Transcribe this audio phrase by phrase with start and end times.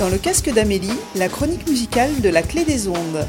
[0.00, 3.26] Dans le casque d'Amélie, la chronique musicale de la clé des ondes.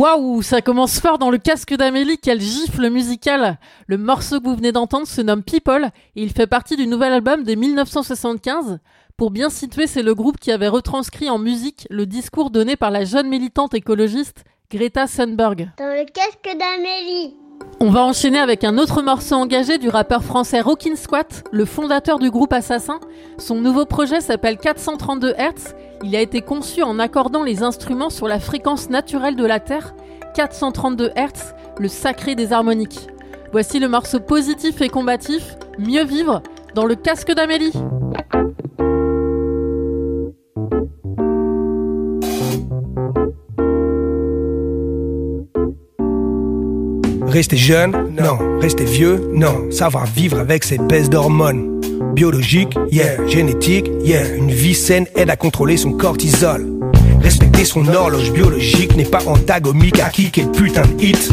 [0.00, 4.56] Waouh, ça commence fort dans le casque d'Amélie, quel gifle musical Le morceau que vous
[4.56, 8.78] venez d'entendre se nomme People et il fait partie du nouvel album de 1975.
[9.18, 12.90] Pour bien situer, c'est le groupe qui avait retranscrit en musique le discours donné par
[12.90, 15.70] la jeune militante écologiste Greta Thunberg.
[15.76, 17.36] Dans le casque d'Amélie
[17.82, 22.18] on va enchaîner avec un autre morceau engagé du rappeur français Rockin' Squat, le fondateur
[22.18, 23.00] du groupe Assassin.
[23.38, 25.74] Son nouveau projet s'appelle 432 Hz.
[26.04, 29.94] Il a été conçu en accordant les instruments sur la fréquence naturelle de la Terre,
[30.34, 33.08] 432 Hz, le sacré des harmoniques.
[33.50, 36.42] Voici le morceau positif et combatif, Mieux vivre,
[36.74, 37.72] dans le casque d'Amélie.
[47.30, 48.58] Rester jeune, non.
[48.60, 49.70] Rester vieux, non.
[49.70, 51.80] Savoir vivre avec ses baisses d'hormones.
[52.12, 53.24] Biologique, yeah.
[53.28, 54.34] Génétique, yeah.
[54.34, 56.66] Une vie saine aide à contrôler son cortisol.
[57.22, 61.30] Respecter son horloge biologique n'est pas antagonique à qui quel putain de hit.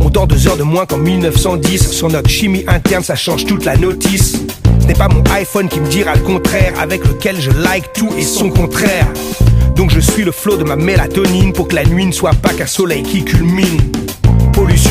[0.00, 1.90] On dort deux heures de moins qu'en 1910.
[1.90, 4.36] Sur notre chimie interne, ça change toute la notice.
[4.80, 8.10] Ce n'est pas mon iPhone qui me dira le contraire, avec lequel je like tout
[8.16, 9.08] et son contraire.
[9.74, 12.54] Donc je suis le flot de ma mélatonine pour que la nuit ne soit pas
[12.54, 13.91] qu'un soleil qui culmine.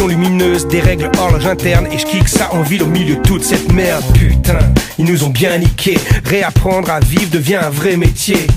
[0.07, 3.43] Lumineuse, des règles horloge interne et je kick ça en ville au milieu de toute
[3.43, 4.03] cette merde.
[4.13, 4.59] Putain,
[4.97, 5.97] ils nous ont bien niqué.
[6.25, 8.47] Réapprendre à vivre devient un vrai métier.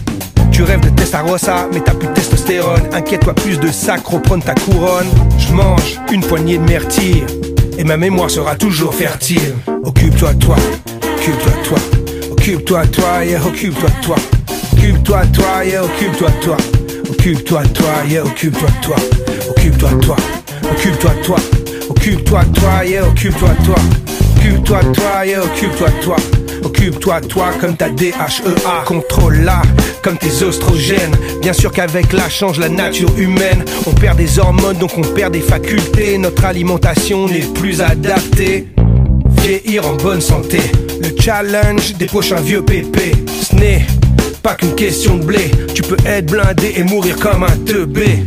[0.51, 2.83] Tu rêves de testarossa, mais t'as plus de testostérone.
[2.93, 5.09] Inquiète-toi plus de sacre, prendre ta couronne.
[5.39, 7.27] Je mange une poignée de mertire
[7.79, 9.55] et ma mémoire sera toujours fertile.
[9.83, 10.57] Occupe-toi toi,
[11.17, 11.79] occupe-toi toi,
[12.31, 14.17] occupe-toi toi, yeah, occupe-toi de toi.
[14.73, 16.57] Occupe-toi de toi, yeah, occupe-toi de toi.
[17.11, 18.97] Occupe-toi de toi, yeah, occupe-toi de toi.
[19.51, 20.17] Occupe-toi de toi.
[20.85, 21.37] Occupe-toi toi,
[21.89, 23.75] occupe-toi toi, yeah, occupe-toi toi.
[24.37, 26.17] Occupe-toi toi, yeah, occupe-toi toi.
[26.63, 28.85] Occupe-toi toi comme ta DHEA.
[28.85, 29.63] Contrôle-la
[30.03, 31.17] comme tes oestrogènes.
[31.41, 33.65] Bien sûr qu'avec la change la nature humaine.
[33.87, 36.19] On perd des hormones, donc on perd des facultés.
[36.19, 38.69] Notre alimentation n'est plus adaptée.
[39.41, 40.59] Vieillir en bonne santé.
[41.01, 43.13] Le challenge des prochains vieux pépés.
[43.41, 43.87] Ce n'est
[44.43, 45.51] pas qu'une question de blé.
[45.75, 48.19] Tu peux être blindé et mourir comme un teubé.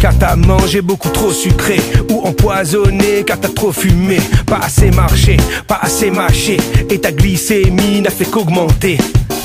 [0.00, 4.18] Car t'as mangé beaucoup trop sucré ou empoisonné car t'as trop fumé.
[4.46, 6.58] Pas assez marché, pas assez mâché
[6.90, 8.98] et ta glycémie n'a fait qu'augmenter.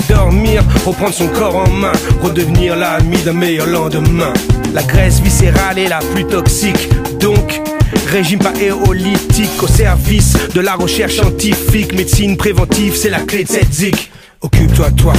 [0.10, 4.34] Dormir, reprendre son corps en main, redevenir l'ami d'un meilleur lendemain.
[4.74, 6.90] La graisse viscérale est la plus toxique,
[7.20, 7.62] donc
[8.08, 11.94] Régime pas éolytique au service de la recherche scientifique.
[11.94, 14.12] Médecine préventive, c'est la clé de cette zik.
[14.42, 15.14] Occupe-toi toi,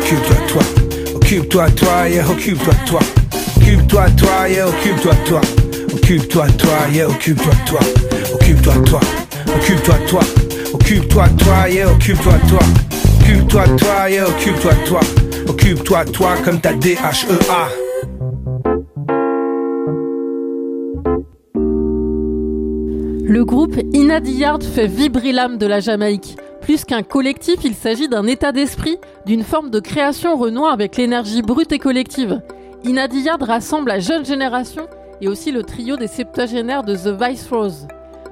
[0.00, 0.62] occupe-toi toi,
[1.14, 3.00] occupe-toi toi, yeah, occupe-toi toi.
[3.68, 5.40] Occupe-toi toi, yeah, occupe-toi toi.
[5.92, 7.80] Occupe-toi toi, yeah, occupe-toi toi.
[8.34, 9.00] Occupe-toi toi,
[9.54, 10.20] occupe-toi toi.
[10.72, 12.60] Occupe-toi toi, yeah, occupe-toi toi.
[13.20, 15.00] Occupe-toi toi, yeah, occupe-toi toi.
[15.48, 17.68] Occupe-toi toi comme ta DHEA.
[23.26, 26.38] Le groupe Inadiyard fait vibrer l'âme de la Jamaïque.
[26.62, 31.42] Plus qu'un collectif, il s'agit d'un état d'esprit, d'une forme de création renouant avec l'énergie
[31.42, 32.40] brute et collective.
[32.84, 34.86] Inadiyard rassemble la jeune génération
[35.20, 37.88] et aussi le trio des septuagénaires de The Vice Rose.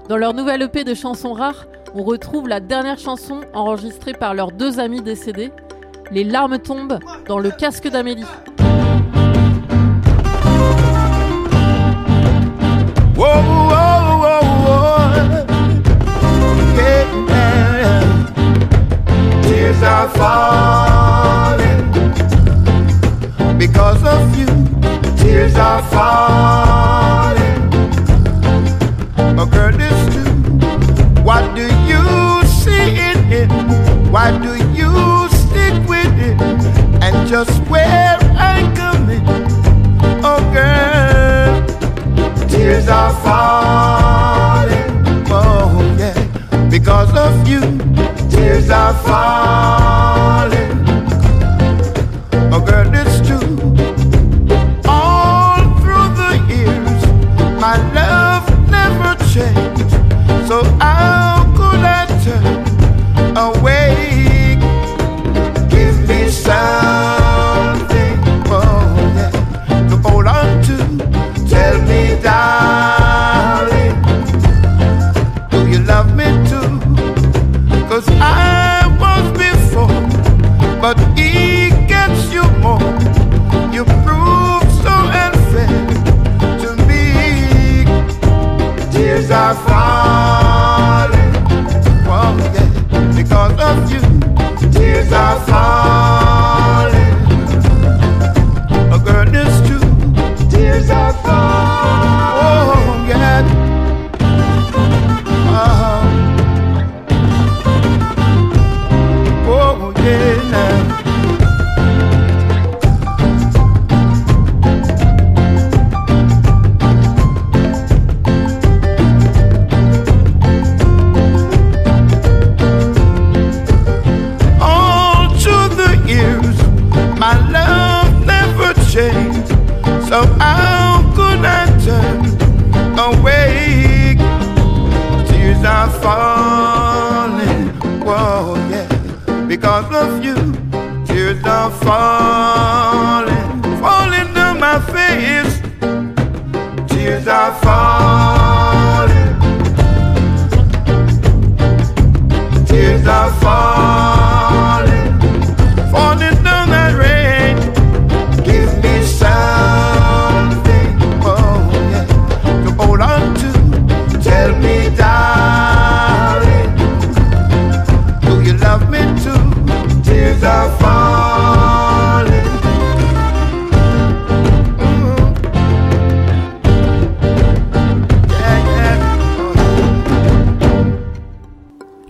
[0.08, 4.52] Dans leur nouvelle EP de chansons rares, on retrouve la dernière chanson enregistrée par leurs
[4.52, 5.50] deux amis décédés.
[6.12, 8.25] Les larmes tombent dans le casque d'Amélie.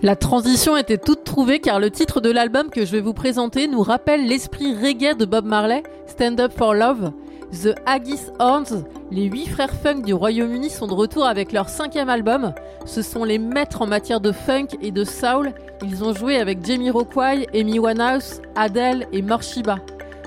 [0.07, 3.67] La transition était toute trouvée car le titre de l'album que je vais vous présenter
[3.67, 7.11] nous rappelle l'esprit reggae de Bob Marley, Stand Up for Love.
[7.51, 12.07] The Haggis Horns, les huit frères funk du Royaume-Uni sont de retour avec leur cinquième
[12.07, 12.53] album.
[12.85, 15.51] Ce sont les maîtres en matière de funk et de soul.
[15.83, 19.75] Ils ont joué avec Jamie Rockway, Amy Winehouse, Adele et Morshiba.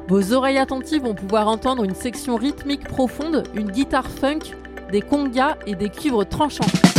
[0.09, 4.41] Vos oreilles attentives vont pouvoir entendre une section rythmique profonde, une guitare funk,
[4.93, 6.90] des congas et des cuivres tranchants.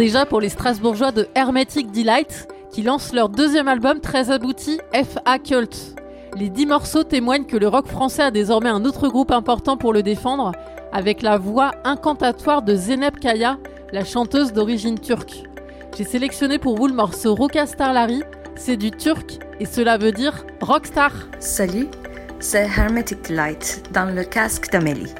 [0.00, 5.38] Déjà pour les Strasbourgeois de Hermetic Delight, qui lancent leur deuxième album très abouti, FA
[5.38, 5.94] Cult.
[6.38, 9.92] Les dix morceaux témoignent que le rock français a désormais un autre groupe important pour
[9.92, 10.52] le défendre,
[10.90, 13.58] avec la voix incantatoire de Zeynep Kaya,
[13.92, 15.42] la chanteuse d'origine turque.
[15.98, 18.22] J'ai sélectionné pour vous le morceau Rockastar Larry,
[18.56, 21.12] c'est du turc et cela veut dire rockstar.
[21.40, 21.88] Salut,
[22.38, 25.12] c'est Hermetic Light dans le casque d'Amélie.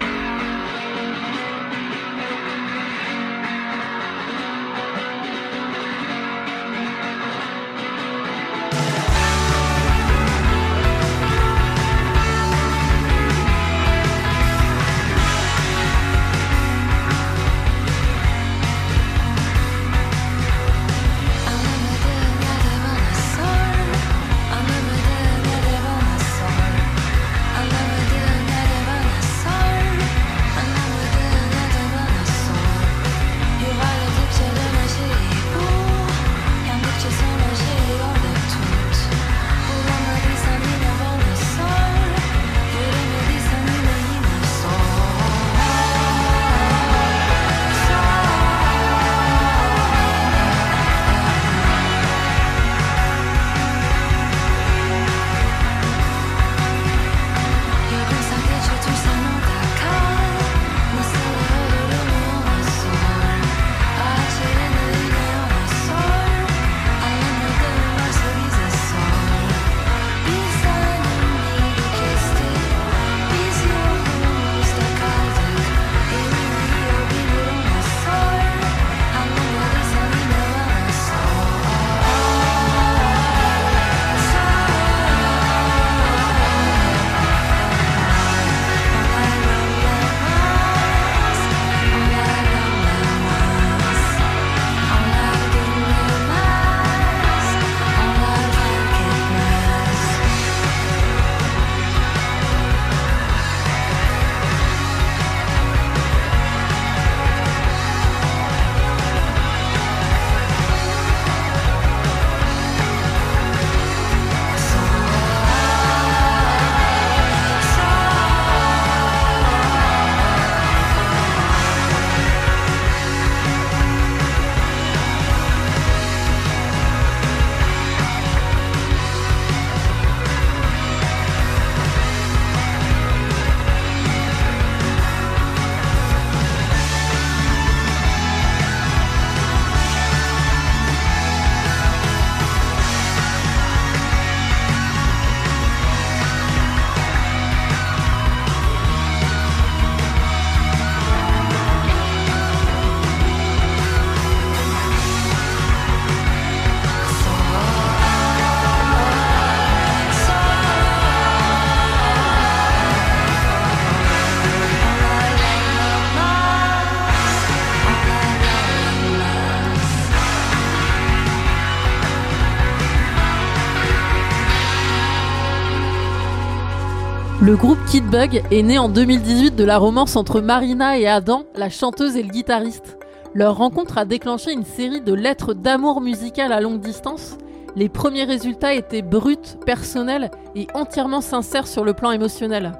[178.10, 182.24] Bug est né en 2018 de la romance entre Marina et Adam, la chanteuse et
[182.24, 182.98] le guitariste.
[183.34, 187.38] Leur rencontre a déclenché une série de lettres d'amour musical à longue distance.
[187.76, 192.72] Les premiers résultats étaient bruts, personnels et entièrement sincères sur le plan émotionnel.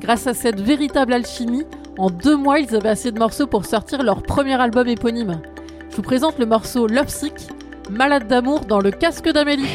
[0.00, 1.64] Grâce à cette véritable alchimie,
[1.96, 5.40] en deux mois, ils avaient assez de morceaux pour sortir leur premier album éponyme.
[5.90, 7.34] Je vous présente le morceau Love Sick,
[7.88, 9.68] Malade d'amour dans le casque d'Amélie.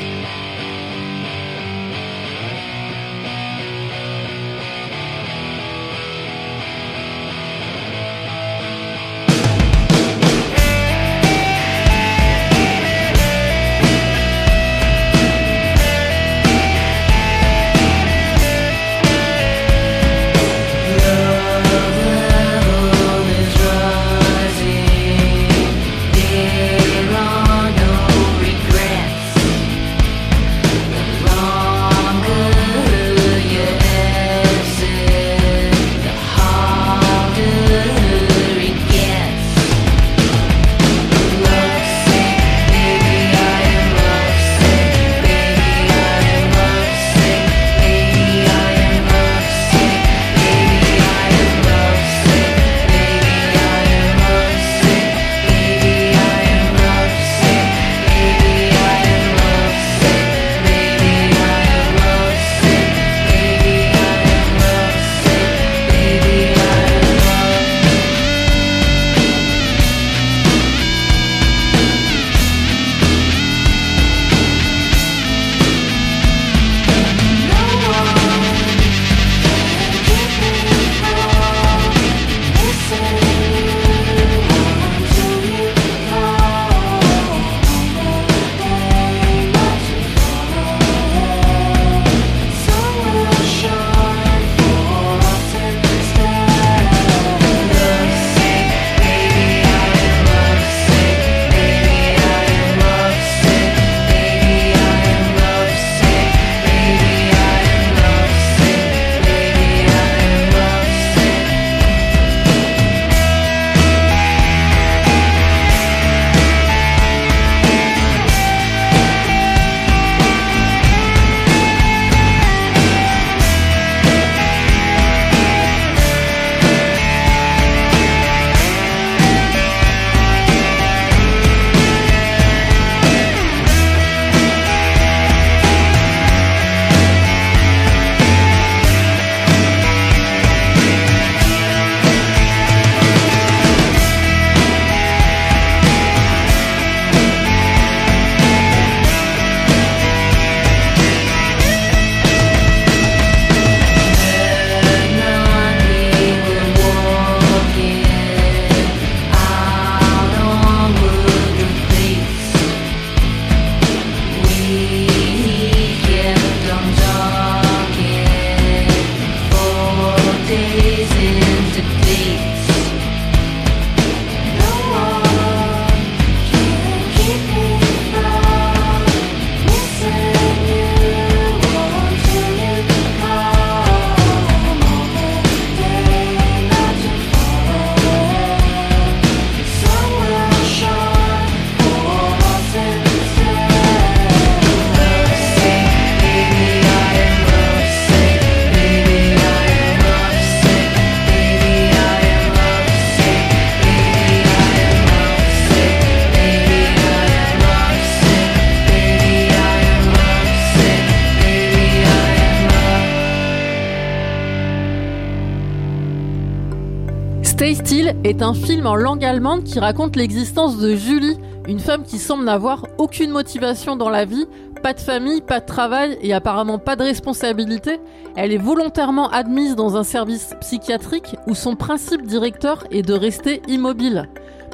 [218.28, 222.44] Est un film en langue allemande qui raconte l'existence de Julie, une femme qui semble
[222.44, 224.46] n'avoir aucune motivation dans la vie,
[224.84, 228.02] pas de famille, pas de travail et apparemment pas de responsabilité.
[228.36, 233.62] Elle est volontairement admise dans un service psychiatrique où son principe directeur est de rester
[233.70, 234.28] immobile.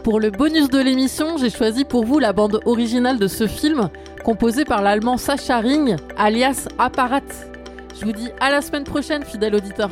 [0.04, 3.90] Pour le bonus de l'émission, j'ai choisi pour vous la bande originale de ce film,
[4.26, 7.22] composée par l'allemand Sacha Ring, alias Apparat.
[8.00, 9.92] Je vous dis à la semaine prochaine, fidèle auditeur.